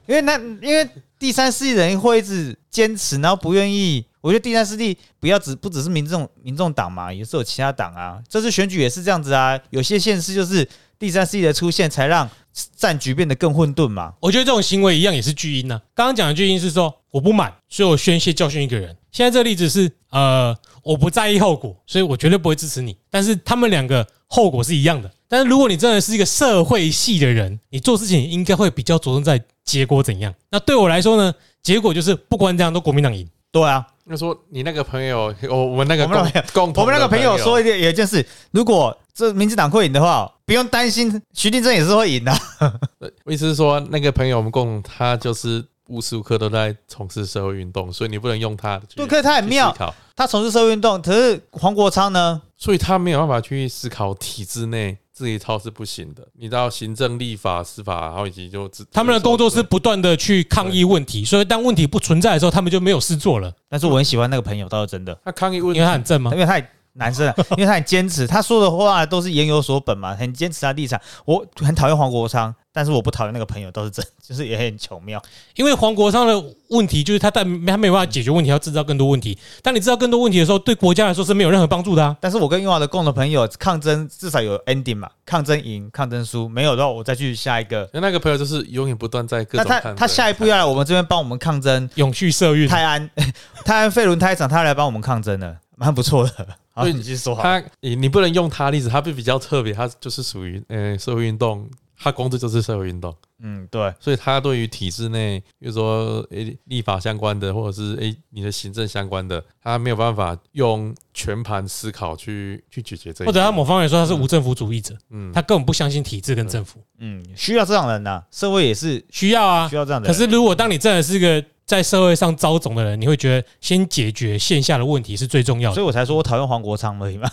[0.07, 4.07] 因为那因为第三势力的人会一直坚持，然后不愿意。
[4.27, 8.21] 我觉得第三势力不要只不只是民众民众党嘛，也是有其他党啊。
[8.29, 12.29] 这次选举也是这样子啊，有些县市就是第三势力的出现，才让
[12.75, 14.13] 战局变得更混沌嘛。
[14.19, 18.97] 我觉得这种行为一样也是巨婴呢、刚刚讲的巨婴是说我不满，所以我宣泄教训一个人。
[19.13, 22.97] 现在这个例子是呃我不在意后果，所以我绝对不会支持你。
[23.09, 25.09] 但是他们两个后果是一样的。
[25.29, 30.35] 但是如果你真的是一个社会系的人，你做事情应该会比较着重在结果怎样。
[30.51, 33.25] 那对我来说呢，结果就是不管怎样都国民党赢。
[33.57, 42.33] 对啊，那说你那个朋友，我我们那个我们那个共我们那个朋友说一件有一件事，如果这民进党会赢的话，不用担心，徐定珍也是会赢的。
[42.61, 49.75] 呃 我意思是说，那个朋友我们共同，他就是无时无刻都在从事社会运动，所以你不能用他的去杜克他很妙
[50.15, 52.43] 他从事社会运动，可是黄国昌呢？
[52.59, 56.29] 所以他没有办法去思考体制内自己操是不行的。
[56.35, 63.51] 你到行政、立法、司法，然后以及就他们的工作是不断的去抗议问题，所以当问题不存在的时候，他们就没有事做了。
[63.67, 66.39] 但是我很喜欢那个朋友，倒是真的，他抗议问因为他很正吗因？
[66.39, 71.01] 为他也男生啊， 因为他很坚持，他说的话都是言有所本嘛，很坚持他立场。
[71.25, 75.23] 我很讨厌黄国昌，但是我不讨厌那个朋友，都是真， 就是也很巧妙。
[75.55, 79.39] 因为黄国昌的问题就是他但他没有办法解决问题，要制造更多问题。
[79.63, 82.17] 当你制造更多问题的时候，对国家来说是没有任何帮助的啊。
[82.21, 87.89] 但是我跟英华的共同朋友抗争至少有 ending 嘛，抗争赢，抗争输，没有的话我再去下一个。
[87.93, 93.11] 那那个朋友就是永远不断在各那他种抗争他下一步要来我们这边帮我们抗争永续社运，泰安
[93.65, 96.47] 泰安废轮胎厂，他来帮我们抗争的，蛮不错的。
[96.77, 97.43] 好，对你继续说好。
[97.43, 101.67] 他你你不能用他例子，他比比较特别，他就是属于呃社会运动，
[101.99, 119.77] 他工作就是社会运动，嗯，对，所以他对于体制内，比如说诶、立法相关的，或者是诶、你的行政相关的，他没有办法用全盘思考去去解决这一或者他某方面说他是无政府主义者，嗯他根本不相信体制跟政府，嗯，需要这样的人呐、社会也是需要啊需。
[119.77, 120.15] 要这样的人。
[120.15, 125.83] 可是如果当你真的是个在社会上遭总的人，你会觉得先解决线下的问题是最重要的所。
[125.83, 127.29] 以我才说我讨厌黄国昌而已嘛，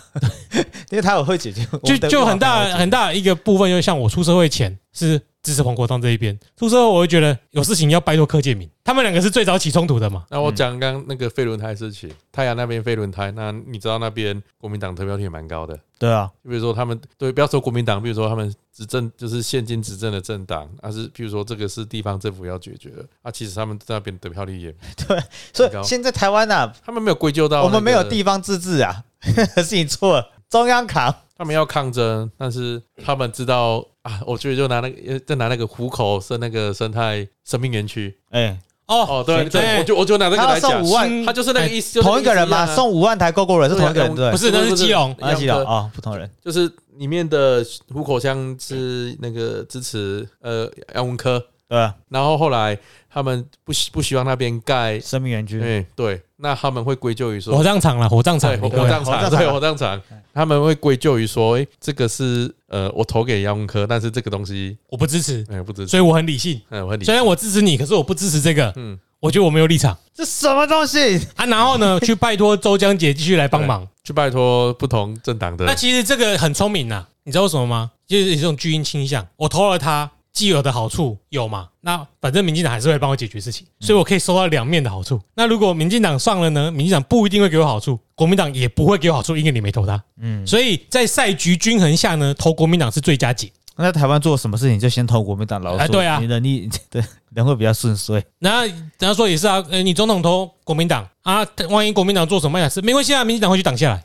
[0.94, 10.24] 因为他有会解决，就就很大很大一个部分，就是像我出社会前是支持黄国昌这一边，出社会我会觉得有事情要拜托柯建明，他们两个是最早起冲突的嘛。
[10.30, 15.78] 那我讲刚刚那个废轮胎事情，太阳那边废轮胎，那你知道那边国民党投票率也蛮高的。
[15.98, 24.74] 对啊，就比如说他们对，不要说国民党，比如说他们执政就是现今执政的政党，而是比如说这个是地方政府要解决的，啊，其实他们在那边得票率也
[25.06, 25.18] 对，
[25.52, 29.04] 所以现在台湾啊、他们没有归咎到、我们没有，地方自治啊，
[29.64, 31.12] 是你错了，中央扛。
[31.36, 44.30] 他们要抗争，但是他们知道啊，我觉得就拿那个，再拿那个虎口是那个生态生命园区，哎、哦哦，对对对，我就我就拿这个他来讲要送五万，他就是那个意思，就同一个人嘛，送五万台够够人是同一个人对不对？
[44.30, 45.12] 不是，那是基隆。
[45.18, 46.30] 啊，记得一样的啊，不同人。
[46.40, 52.78] 就是里面的虎口乡是那个支持呃杨文科，对啊，然后后来
[53.10, 59.30] 他们不希不希望那边盖，生命园区，对对，那他们会归咎于说火葬场了，火葬场，火葬场，火葬场。
[59.30, 60.00] 对火葬场，
[60.32, 66.60] 他们会归咎于说，哎，这个是呃，我投给杨文科，但是这个东西，我不支持，哎，不支持，所以我很理性。
[66.68, 69.96] 嗯，我很理虽然我支持你，可是我不支持这个，嗯，我觉得我没有立场。
[70.12, 71.18] 这什么东西？
[71.36, 71.46] 啊。
[71.46, 73.86] 然后呢， 去拜托周江姐继续来帮忙。
[74.04, 77.90] 去拜托不同政党的那，其实这个很聪明呐，你知道为什么吗？
[78.06, 81.68] 就是有这种巨婴倾向，我投了他，既有的好处有嘛？
[81.80, 85.18] 那反正民进党还是会帮我解决事情，所以我可以收到两面的好处。
[85.34, 86.70] 那如果民进党上了呢？
[86.70, 90.02] 民进党不一定会给我好处，国民党也不会给我好处，因为你没投他。
[90.20, 93.50] 嗯，所以在赛局均衡下呢，投国民党是最佳解。
[93.76, 98.24] 那在台湾做什么事情就先投国民党老鼠，哎对啊你能力 对人会比较顺遂。
[98.38, 104.04] 然后人家说也是啊，呃，你总统投国民党啊，万一国民党做什么样的事，没关系啊，民进党会去挡下来。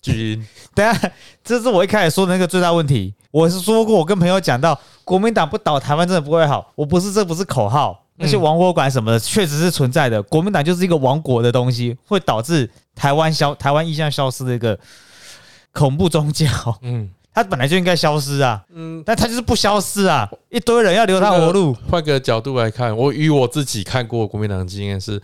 [0.00, 1.12] 巨婴， 等下，
[1.44, 3.14] 这是我一开始说的那个最大问题。
[3.30, 6.72] 我是说过，我跟朋友讲到，国民党不倒台湾真的不会好。
[6.74, 10.20] 我不是，这不是口号，那些嗯亡国馆什么的确实是存在的。
[10.24, 14.76] 国民党就是一个亡国的东西，会导致台湾消台湾意向消失的一个
[15.72, 16.46] 恐怖宗教。
[16.82, 21.76] 嗯，它本来就应该消失啊，嗯，但它就是不消失啊，一堆人要留他活路。
[21.88, 25.20] 换个角度来看，我与我自己看过国民党的经验是。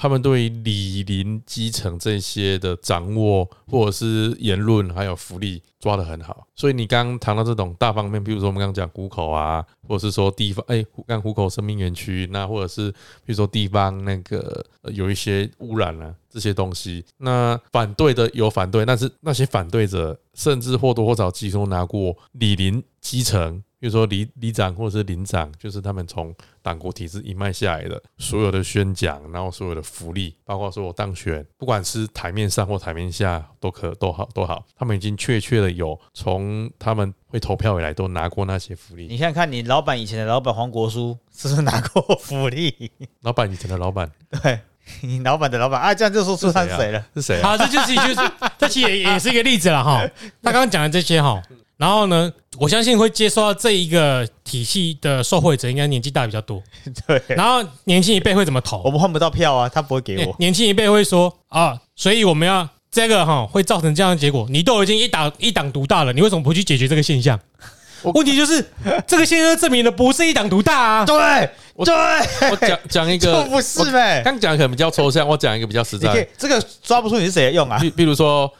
[0.00, 6.46] 他们对于李林基层这些的掌握，或者是言论，还有福利抓得很好。
[6.54, 23.60] 所以你刚刚谈到这种大方面，比如说我们刚刚讲虎口啊，或者是说地方，哎，虎刚虎口生命园区，那或者是比如说地方那个、有一些污染啊这些东西，那反对的有反对，但是那些反对者甚至或多或少其中拿过李林基层。
[23.80, 39.06] 比如说里里长或者是领长，就是他们从党国体制一脉下来的所有的宣讲，然后所有的福利，包括说我当选，不管是台面上或台面下都可都好都好，他们已经确切的有从他们会投票以来都拿过那些福利。
[39.06, 42.90] 你看看你老板以前的老板黄国书是不是拿过 福利？
[43.22, 44.10] 老板以前的老板
[44.42, 44.58] 对，
[45.02, 47.06] 你老板的老板啊，这样就说出他是谁了。
[47.14, 47.50] 是谁啊？
[47.50, 50.04] 好，这就是就是这其实也也是一个例子了哈。
[50.42, 51.40] 他刚刚讲的这些哈，
[51.78, 56.60] 然后呢，我相信会接收到这一个体系的受惠者，应该年纪大比较多。
[57.06, 58.90] 对，然后年轻一辈会怎么投我投？
[58.90, 60.34] 们换不到票啊，他不会给我。
[60.40, 64.44] 年轻一辈会说啊，所以我们要这个哈会造成这样的结果。
[64.50, 67.38] 你都已经一党一党独大了，你为什么不去解决这个现象
[68.02, 68.10] 我？
[68.10, 68.64] 问题就是
[69.06, 71.04] 这个现象证明的不是一党独大啊。
[71.06, 71.14] 对
[71.74, 71.94] 我对，
[72.50, 74.20] 我讲讲一就个， 不是呗。
[74.24, 76.26] 刚讲可能比较抽象，我讲一个比较实在。
[76.36, 77.78] 这个抓不出你是谁的用啊？
[77.78, 78.52] 比比如说，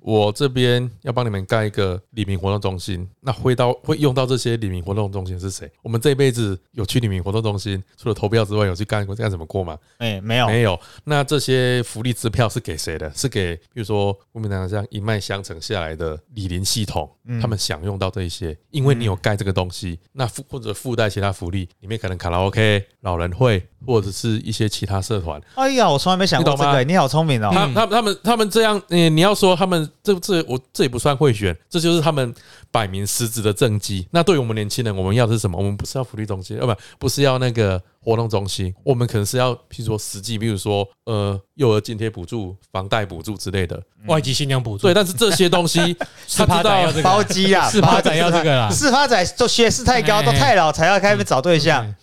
[0.00, 5.70] 我这边要帮你们盖一个李明活动中心，那会到会用到这些李明活动中心是谁？
[5.82, 9.78] 我们这一辈子有去李明活动中心，除了投票之外，有去干过干什么过吗？
[9.98, 10.78] 哎，没有，没有。
[11.04, 13.10] 那这些福利支票是给谁的？
[13.14, 17.10] 是给比如说国民党这样一脉相承下来的李林系统，
[17.40, 25.40] 他们享用到这一些，因为你有盖这个东西，那附或者附带其他福利，里面可能卡拉 OK、老人会或者是一些其他社团。
[25.54, 27.50] 哎呀，我从来没想过这个，你好聪明哦。
[27.52, 32.34] 他他他们他们这样，你你要说他们这这我这也不算贿选，这就是他们
[32.70, 34.06] 摆明实质的政绩。
[34.10, 35.58] 那对于我们年轻人，我们要的是什么？
[35.58, 37.82] 我们不是要福利中心，呃不不是要那个。
[38.02, 44.82] 活动中心，我们可能是要，譬如说实际，比如说呃，幼儿津贴补助、房贷补助之类的，外籍新娘补助。
[44.82, 45.96] 对，但是这些东西，
[46.36, 51.94] 他知道包机啊， 四趴仔要这个啦，四趴仔都学识太高，都太老才要开始找对象。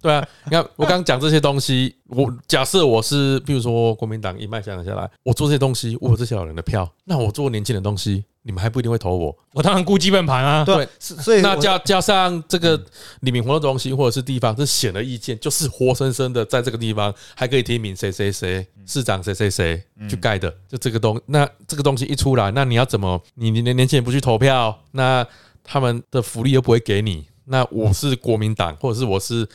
[0.00, 8.24] 对啊，你看我刚刚讲这些东西，我假设我是，譬如说国民党一脉相承下来，我做这些东西，我有这些老人的票，那我做年轻人东西。
[8.48, 10.64] 你们还不一定会投我，我当然顾基本盘啊。
[10.64, 12.82] 对，所以那加加上这个
[13.20, 25.26] 李明活动中心或者是地方，这显而易见，就是活生生的在这个地方还可以提名谁谁谁市长谁谁谁去盖的，就这个东那这个东西一出来，那你要怎么你你年轻人不去投票，那
[25.62, 29.46] 他们的福利又不会给你，那我是国民党或者是我是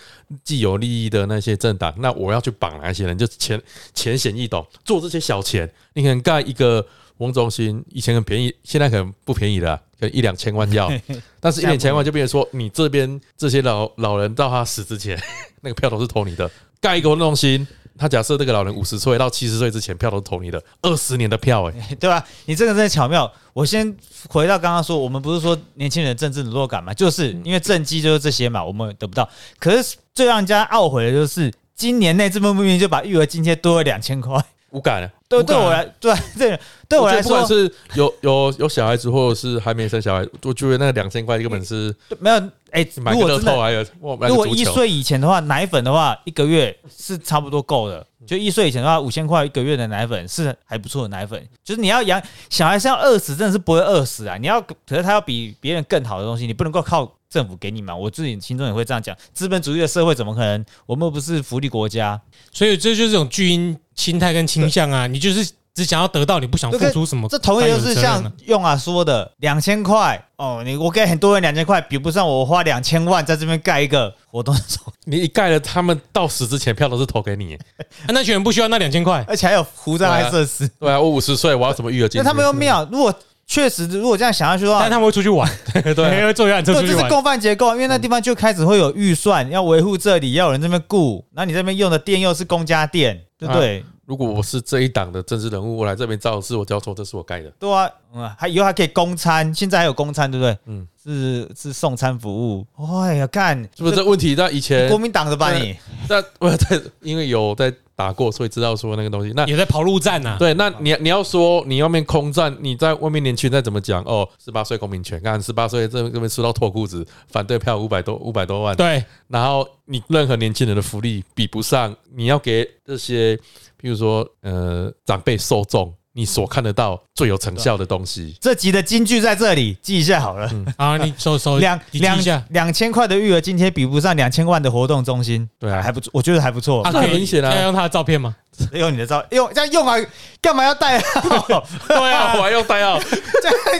[0.44, 3.18] 既有利益的那些政党，那我要去绑哪些人？
[3.18, 3.60] 就浅
[3.96, 6.86] 浅显易懂，做这些小钱，你可能盖一个。
[7.18, 10.92] 翁中心以前很便宜，现在可能不便宜了，可能一两千万要。
[11.40, 15.20] 但是，一两千万就变成说，你这边这些老老人到他死之前，
[15.62, 16.50] 那个票都是投你的。
[16.82, 17.66] 盖一个翁中心，
[17.98, 22.26] 他假设这个老人五十岁到七十岁之前，票都是投你的，二十年的票，哎， 对吧？
[22.46, 23.32] 你这个真的巧妙。
[23.54, 23.96] 我先
[24.30, 29.30] 回到刚刚说，我们不是说年轻人政治落感嘛，就是因为政绩就是这些嘛，我们得不到。
[29.60, 34.44] 可是最让人家懊悔的就是，今年内这么明明就把育儿津贴多了两千块。
[34.72, 42.42] 无感了，对对我来，对 对对我来说，不管是有有有小孩子，或者是还没生小孩，我觉得那两千块根本是没有。
[42.74, 43.86] 哎，如果真的，
[44.28, 48.06] 如果一岁以前的话，奶粉的话，一个月是差不多够的。
[48.26, 51.48] 就一岁以前的话，五千块一个月的奶粉是还不错的奶粉。
[51.64, 54.38] 就是你要养小孩是要饿死，真的是不会饿死啊！
[54.38, 57.96] 你要，可是他要比别人更好的东西，你不能够靠政府给你嘛。
[57.96, 60.66] 我自己心中也会这样讲，资本主义的社会怎么可能？
[60.88, 62.20] 我们不是福利国家，
[62.52, 65.06] 所以这就是这种巨婴心态跟倾向啊！
[65.06, 67.28] 你就是只想要得到，你不想付出什么。
[67.30, 74.94] 这同样就是像用啊说的两千块哦，你我给很多人两千块，比不上我花两千万在这边盖一个活动中。
[75.06, 77.58] 你一盖了，他们到死之前票都是投给你，
[78.10, 80.68] 那群人不需要那两千块，而且还有胡障碍设施。
[80.80, 82.22] 对啊，我五十岁，我要怎么育儿金？
[82.22, 83.14] 那他们又妙，如果。
[83.46, 85.48] 确实，如果这样想下去的话，但他们会出去玩，
[85.84, 86.96] 对，因为坐游览车出去玩。
[86.96, 93.84] 这是共犯结构，因为那地方就开始会有预算，要维护这里，要有人这边雇，那你这边用的电又是公家电，对不对？
[94.06, 97.50] 如果我是这一党的政治人物，我来这边造势，我就要说这是我盖的。
[97.60, 100.58] 对啊，嗯，还以后还可以公餐，现在还有公餐，对不对？
[100.66, 102.66] 嗯，是是送餐服务。
[103.02, 104.36] 哎呀，干，是不是这问题？
[104.38, 105.76] 那以前国民党的吧你？
[106.10, 107.74] 那我在， 因为有在。
[107.96, 109.32] 打过，所以知道说那个东西。
[109.36, 110.36] 那也在跑路战呐。
[110.40, 118.76] 对，那你你要说你外面空战，你在外面年轻人再怎么讲哦，十八岁公民权，看十八岁这这边吃到脱裤子，反对票五百多五百多万。
[118.76, 123.40] 对，然后你任何年轻人的福利比不上，你要给这些，
[123.84, 125.94] 比如说呃长辈受众。
[126.16, 130.48] 你所看得到最有成效的东西，这集的金句在这里记一下好了。
[130.78, 136.84] 啊，你收收两两两千块的育儿津贴比不上两千万的活动中心，对啊，还不错，我觉得还不错。
[136.84, 138.36] 很明显啊，要用他的照片吗？
[138.74, 139.98] 用你的照用这样用啊？
[140.40, 141.66] 干嘛要带号？
[141.90, 143.00] 对啊，我还用带号，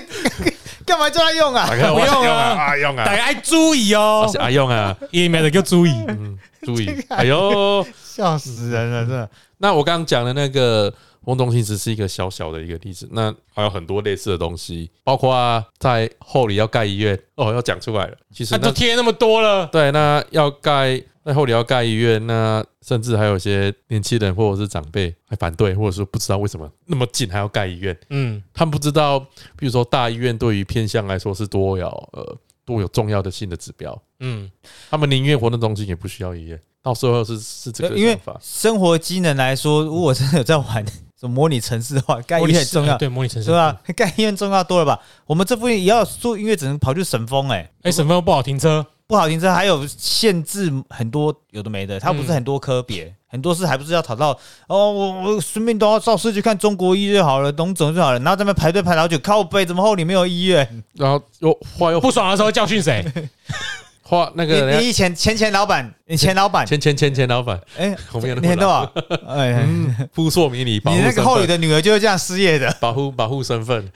[0.88, 1.68] 干嘛叫他用啊？
[1.70, 5.94] 不用啊，用啊，大家注意哦，啊用啊，也没的就注意，
[6.66, 6.90] 注意。
[7.10, 9.30] 哎呦，笑死人了，这。
[9.58, 10.94] 那我刚刚讲的那个。
[11.26, 18.18] 翁中心只是一个小小的一个例子，那还有很多类似的东西，包括在后里要盖医院哦，要讲出来了。
[18.30, 27.98] 其实都贴那么多了，对，那要盖在后里要盖医院，那甚至还有些年轻人或者是长辈还反对，或者说不知道为什么那么近还要盖医院。
[28.10, 29.18] 嗯，他们不知道，
[29.56, 34.00] 比如说大医院对于偏向来说是多有呃多有重要的性的指标。
[34.20, 34.50] 嗯，
[34.90, 38.20] 他们宁愿活动中心也不需要医院，到时候是是这个因为。
[38.42, 40.86] 生活机能来说，如果真的有在玩
[41.20, 41.30] 什么。
[41.30, 43.82] 模拟城市的话，盖医院很重要，对，模拟城市是吧？
[43.96, 45.00] 盖医院重要多了吧？
[45.26, 54.32] 我们这附近也要做音乐，只能跑去省风，哎，哎，省风不好停车，不好停车，还有限制很多有的没的，它不是很多科别，很多事还不是要讨到
[54.68, 60.84] 哦，我我顺便都要照市去看中国医院好了，懂总就好了，然后在那排队排好久，靠背怎么后里没有医院？
[60.94, 63.06] 然后又话又不爽的时候教训谁？
[64.06, 68.92] 话那个你你以前前前老板，你前老板，前前前前老板，哎，我没有那你很多啊？
[69.28, 72.76] 哎，扑朔迷离，保护你那个后里的女儿就是这样失业的。
[72.80, 73.92] 保护保护身份。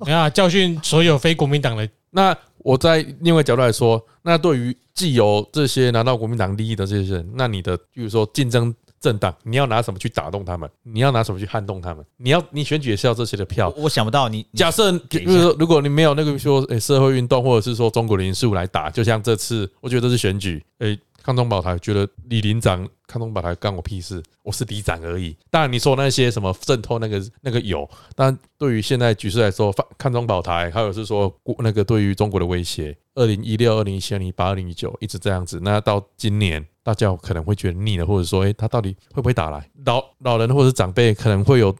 [0.00, 10.70] 没有啊教训所有非国民党的，那我在另外角度来说，那对于既有这些拿到国民党利益的这些人，那你的比如说竞争政党，你要拿什么去打动他们？
[10.84, 12.04] 你要拿什么去撼动他们？
[12.16, 13.68] 你要你选举也是要这些的票。
[13.76, 25.34] 我我想不到你，你假设比如说，如果你没有那个说诶、社会运动，或者是说中国的因素来打，就像这次，我觉得这是选举，诶、抗中保台觉得李林长抗中保台干我屁事，我是里长而已。
[25.50, 36.64] 当然你说那些什么渗透那个那个有，但对于现在局势来说，抗抗中保台，还有是说那个对于中国的威胁，二零一六、二零一七、二零一八、二零一九一直这样子，那到今年。
[36.84, 39.70] 大家可能会觉得腻了，或者说，诶、他到底会不会打来？
[39.86, 41.74] 老老人或者是长辈可能会有，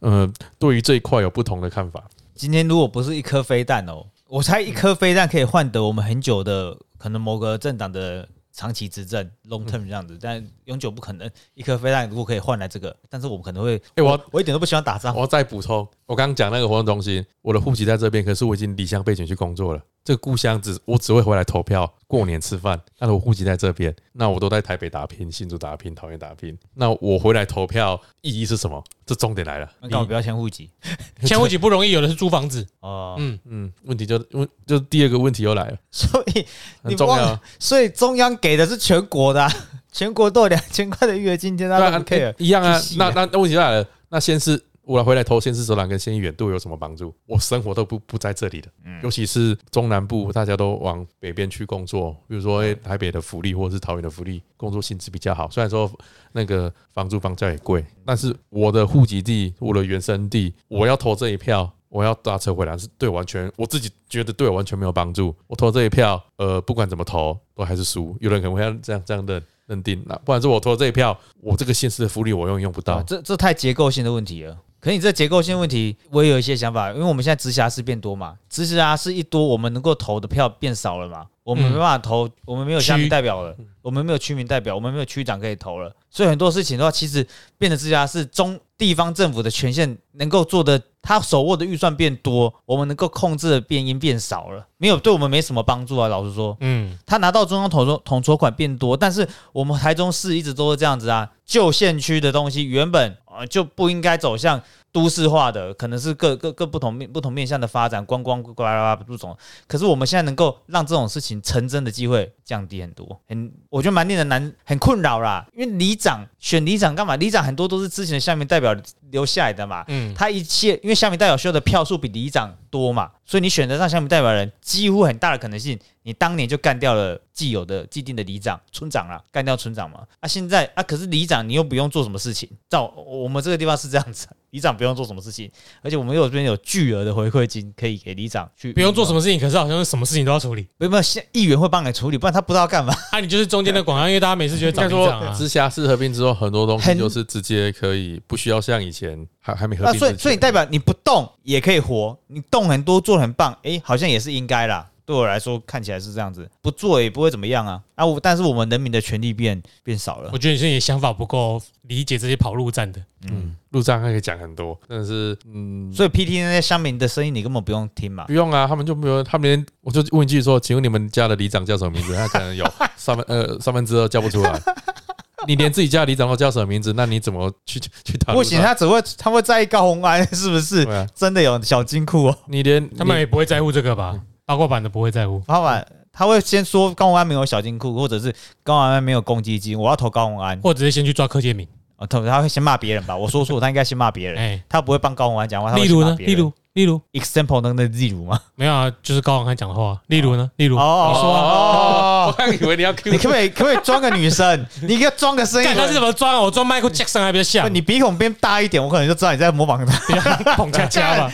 [0.00, 0.28] 呃，
[0.58, 2.02] 对于这一块有不同的看法。
[2.34, 11.30] 今天如果不是一颗飞弹哦，我猜一颗飞弹可以换得我们很久的可能某个政党的长期执政 long term 这样子，但永久不可能。
[11.54, 15.20] 一颗飞弹如果可以换来这个，但是我们可能会，诶我我一点都不喜欢打仗我。
[15.20, 19.82] 要再补充，我刚刚讲那个活动中心，我的户籍在这边，可是我已经离乡背景去工作了。
[20.04, 26.58] 这个故乡只我只会回来投票、过年吃饭，但是我户籍在这边，那我都在台北打拼、新竹打拼、桃园打拼。
[26.74, 28.82] 那我回来投票意义是什么？
[29.06, 29.70] 这重点来了。
[29.80, 30.68] 那干嘛不要迁户籍？
[31.24, 36.44] 迁户籍不容易，有的是租房子，哦，嗯，嗯，问题就问就第二个问题又来了，所以
[36.82, 37.40] 很重要你忘了。
[37.60, 39.50] 所以中央给的是全国的啊、
[39.92, 42.34] 全国都有两 千块的月津贴，他都不 care。
[42.38, 47.14] 一样啊那那那问题来了，那先是我来回来投县市首长跟县议员对我有什么帮助？
[47.24, 55.48] 我生活都不不在这里的，嗯尤其是中南部，大家都往北边去工作，比如说诶台北的福利或者是桃园的福利，工作薪资比较好。
[55.48, 55.90] 虽然说
[56.32, 61.72] 那个房租房价也贵，但是我的户籍地，我的原生地，我要投这一票。
[61.92, 65.34] 我要搭车回来是对完全，我自己觉得对我完全没有帮助。
[65.46, 68.16] 我投这一票，呃，不管怎么投都还是输。
[68.18, 73.02] 有人可能会这样这样的认定，那不然是我投这一票，我这个现实的福利我永远用不到，。
[73.02, 74.56] 这这太结构性的问题了。
[74.80, 81.72] 可你这结构性问题，我也有一些想法，因为我们现在直辖市变多嘛，直辖市一多，我们能够投的票变少了嘛，我们嗯。
[81.72, 87.26] 没办法投，我们没有区代表了，我们没有区民代表，我们没有区长可以投了，所以很多事情的话，其实
[87.58, 96.56] 变得自家是中地方政府的权限能够做的，他手握的预算变多，我们能够控制的变音变少了，没有对我们没什么帮助啊，老实说。
[96.60, 104.60] 嗯，他拿到中央统筹统筹款变多，但是我们台中市一直都是这样子啊，旧县区的东西原本呃就不应该走向
[104.92, 109.36] 都市化的，可能是各各各不同面不同面向的发展，观光呱啦啦不种。
[109.66, 115.46] 可是我们现在能够让这种事情成真的机会降低很多，很我觉得蛮令人难很困扰啦。
[115.54, 117.16] 因为里长选里长干嘛？
[117.16, 118.76] 里长很多都是之前的下面代表
[119.10, 130.00] 留下来的嘛，嗯，他一切因为下面代表需要的票数比里长多嘛，所以你选择上下面代表人，几乎很大的可能性，你当年就干掉了既有的既定的里长、村长啦，干掉村长嘛。
[130.20, 135.50] 啊，现在啊，可是里长你又不用做什么事情，照我们这个地方是这样子，里长不用做什么事情，
[135.80, 140.68] 而且我们又有这边有巨额的回馈金可以给里长去，不用做什么，事情，可是好像是什么事情都要处理。
[140.76, 142.94] 没有没有，现议员会帮你处理，不然他不知道干嘛。
[143.12, 150.06] 啊，你就是中间的广告，因为大家每次觉得找应该说里长啊，直辖市合并之后，很多东西很就是直接可以不需要像以前还还没合那并那。
[150.06, 154.86] 所以所以代表你不动也可以活，你动很多做得很棒，诶，好像也是应该啦。
[155.04, 158.06] 对我来说看起来是这样子，不做也不会怎么样啊啊！
[158.06, 163.02] 我但是我们人民的权利变变少了我，觉得你是你的想法不够理解这些跑路站的。
[163.30, 168.32] 嗯，路站还可以讲很多，但是嗯，所以 PT 那些乡民的声音你根本不用听嘛不。
[168.32, 172.14] 用啊，他们就没有，他们连我就问一句说，请问你们家的里长叫什么名字？
[172.14, 172.64] 他可能有
[172.96, 174.60] 三分呃三分之二叫不出来。
[175.48, 178.32] 你连自己家的里长都叫什么名字，那你怎么去去去打？
[178.32, 182.38] 不行，他只会他会在意高红安是不是啊，真的有小金库哦？
[182.46, 184.20] 你连他们也不会在乎这个吧？
[184.52, 185.42] 八卦版的不会在乎。
[185.48, 188.30] 老板他会先说高红安没有小金库，或者是
[188.62, 190.60] 高红安没有公积金，我要投高红安。
[190.60, 191.66] 或者是先去抓柯建明。
[191.96, 193.16] 哦，他他会先骂别人吧？
[193.16, 195.70] 我说错，他应该先骂别人，哎，他不会帮高红安讲话。
[195.70, 196.14] 他例如呢？
[196.18, 198.38] 例如，例如 example 能的例如吗？
[198.56, 199.98] 没有啊，就是高王汉讲的话。
[200.08, 200.50] 例如呢？
[200.56, 204.66] 例如，哦你说哦，我哦，刚以为你要 Q 你可不可以可不可以装个女生？
[204.82, 206.40] 你给我装个声音干，他是怎么装啊？
[206.42, 209.94] 我装 Michael Jackson 还比较像，你鼻孔变大一点，我可能就知道你在模仿他。
[210.56, 211.32] 捧恰恰吧。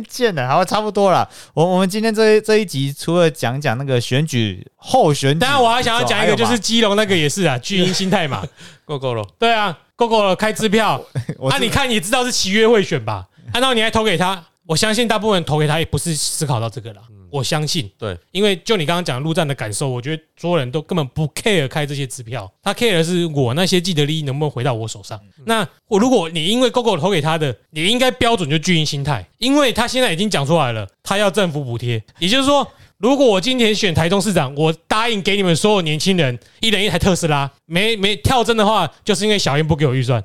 [0.00, 1.28] 贱的， 好，差不多了。
[1.54, 8.46] 我我们今天这一这一集，除了讲讲那个选举候选举，当然，我还想要讲一个，就是基隆那个也是啊，巨婴心态嘛。
[8.84, 11.00] 够够了，对啊，够够了，开支票。
[11.40, 13.26] 那啊，你看也知道是七约会选吧？
[13.52, 17.02] 按照你还投给他，我相信大部分人投给他也不是思考到这个啦。
[17.30, 25.20] 我相信，对，因为就你刚刚讲陆战的感受，我觉得所有人都根本不 care 开这些支票，他 care 的是我那些既得利益能不能回到我手上。
[25.44, 32.66] 那我如果你因为 GoGo 投给他的，你应该标准就巨婴心态，因为他现在已经讲出来了，他要政府补贴，也就是说。
[32.98, 40.22] 如果我今天选台中市长，我答应给你们所有年轻人一人一台特斯拉，没没跳针的话，就是因为小英不给我预算。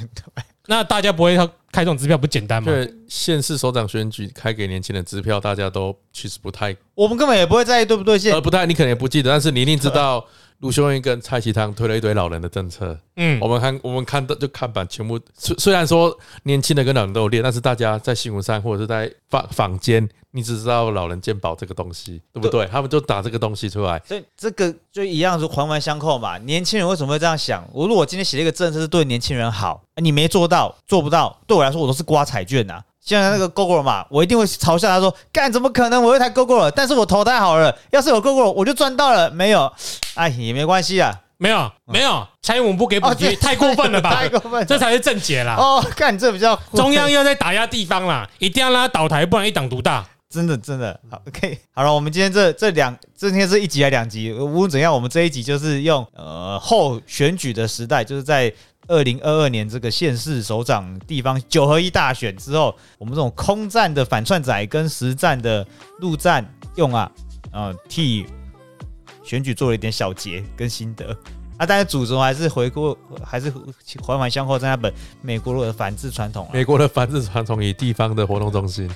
[0.70, 2.70] 那大家不会要开这种支票，不简单吗？
[2.70, 8.40] 对，县市首长选举开给年轻人支票，大家都其实不太我们根本也不会在意对不对线呃，。
[8.40, 10.24] 不太，你可能也不记得，但是你一定知道
[10.60, 12.96] 卢秀燕跟蔡其昌推了一堆老人的政策。
[13.16, 22.66] 嗯我，们看，我们看到就看板全部，虽虽然说年轻的跟老人都有练，但是大家在新闻上或者是在坊坊间，你只知道老人健保这个东西，对不对？
[22.66, 24.00] 他们就打这个东西出来。
[24.06, 26.38] 所以这个就一样是环环相扣嘛。
[26.38, 27.66] 年轻人为什么会这样想？
[27.72, 36.02] 我如果今天写了一个政策是对年轻人好，你没做到，做不到，对我来说我都是刮彩券呐、现在那个 GoGo 嘛，我一定会嘲笑他说：“干怎么可能？
[36.02, 39.72] 我有一台 GoGo，但是我投太好了，要是有 GoGo 我就赚到了。”没有，
[40.14, 41.20] 哎，也没关系啊。
[41.38, 44.28] 没有没有，蔡英文不给补哦，贴，这太过分了吧 太？
[44.28, 45.56] 过分了，这才是正解啦。
[45.56, 50.06] 哦，干这比较中央又在打压地方啦，一定要让他倒台，不然一党独大。
[50.30, 50.98] 真的真的。
[51.10, 58.52] 好，OK，好了，我们今天这这两今天是一集还两集，无论怎样，我们这一集就是用呃后选举的时代，就是在
[58.86, 65.66] 二零二二年这个县市首长地方九合一大选之后，我们这种空战的反串仔跟实战的
[65.98, 67.10] 陆战用啊，
[67.50, 68.24] 呃替
[69.24, 71.16] 选举做了一点小结跟心得。
[71.60, 73.52] 啊，但是主轴还是回顾，还是
[74.02, 74.90] 环环相扣在那本
[75.20, 76.50] 美国的反制传统啊。
[76.54, 78.88] 美国的反制传统与地方的活动中心，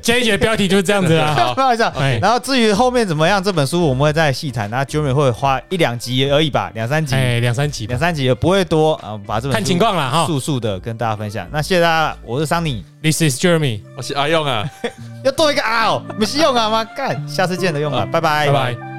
[0.00, 1.52] 这一节标题就是这样子啊。
[1.56, 1.88] 开玩笑。
[1.98, 4.70] 哎然后至于后面怎么样，这本书我们会再细谈。
[4.70, 9.18] 那 Jeremy 会花一两集而已吧，两三集，哎，两三集吧两，三集也不会多啊。
[9.26, 10.26] 把这本看情书况了哈。
[10.26, 11.44] 速速的跟大家分享。
[11.50, 14.64] 那谢谢大家，我是 Sunny，This is Jeremy，我是阿用啊。
[15.24, 16.84] 要多一个啊哦，没是用啊吗？
[16.84, 18.97] 干，下次见的用啊，拜拜，拜拜。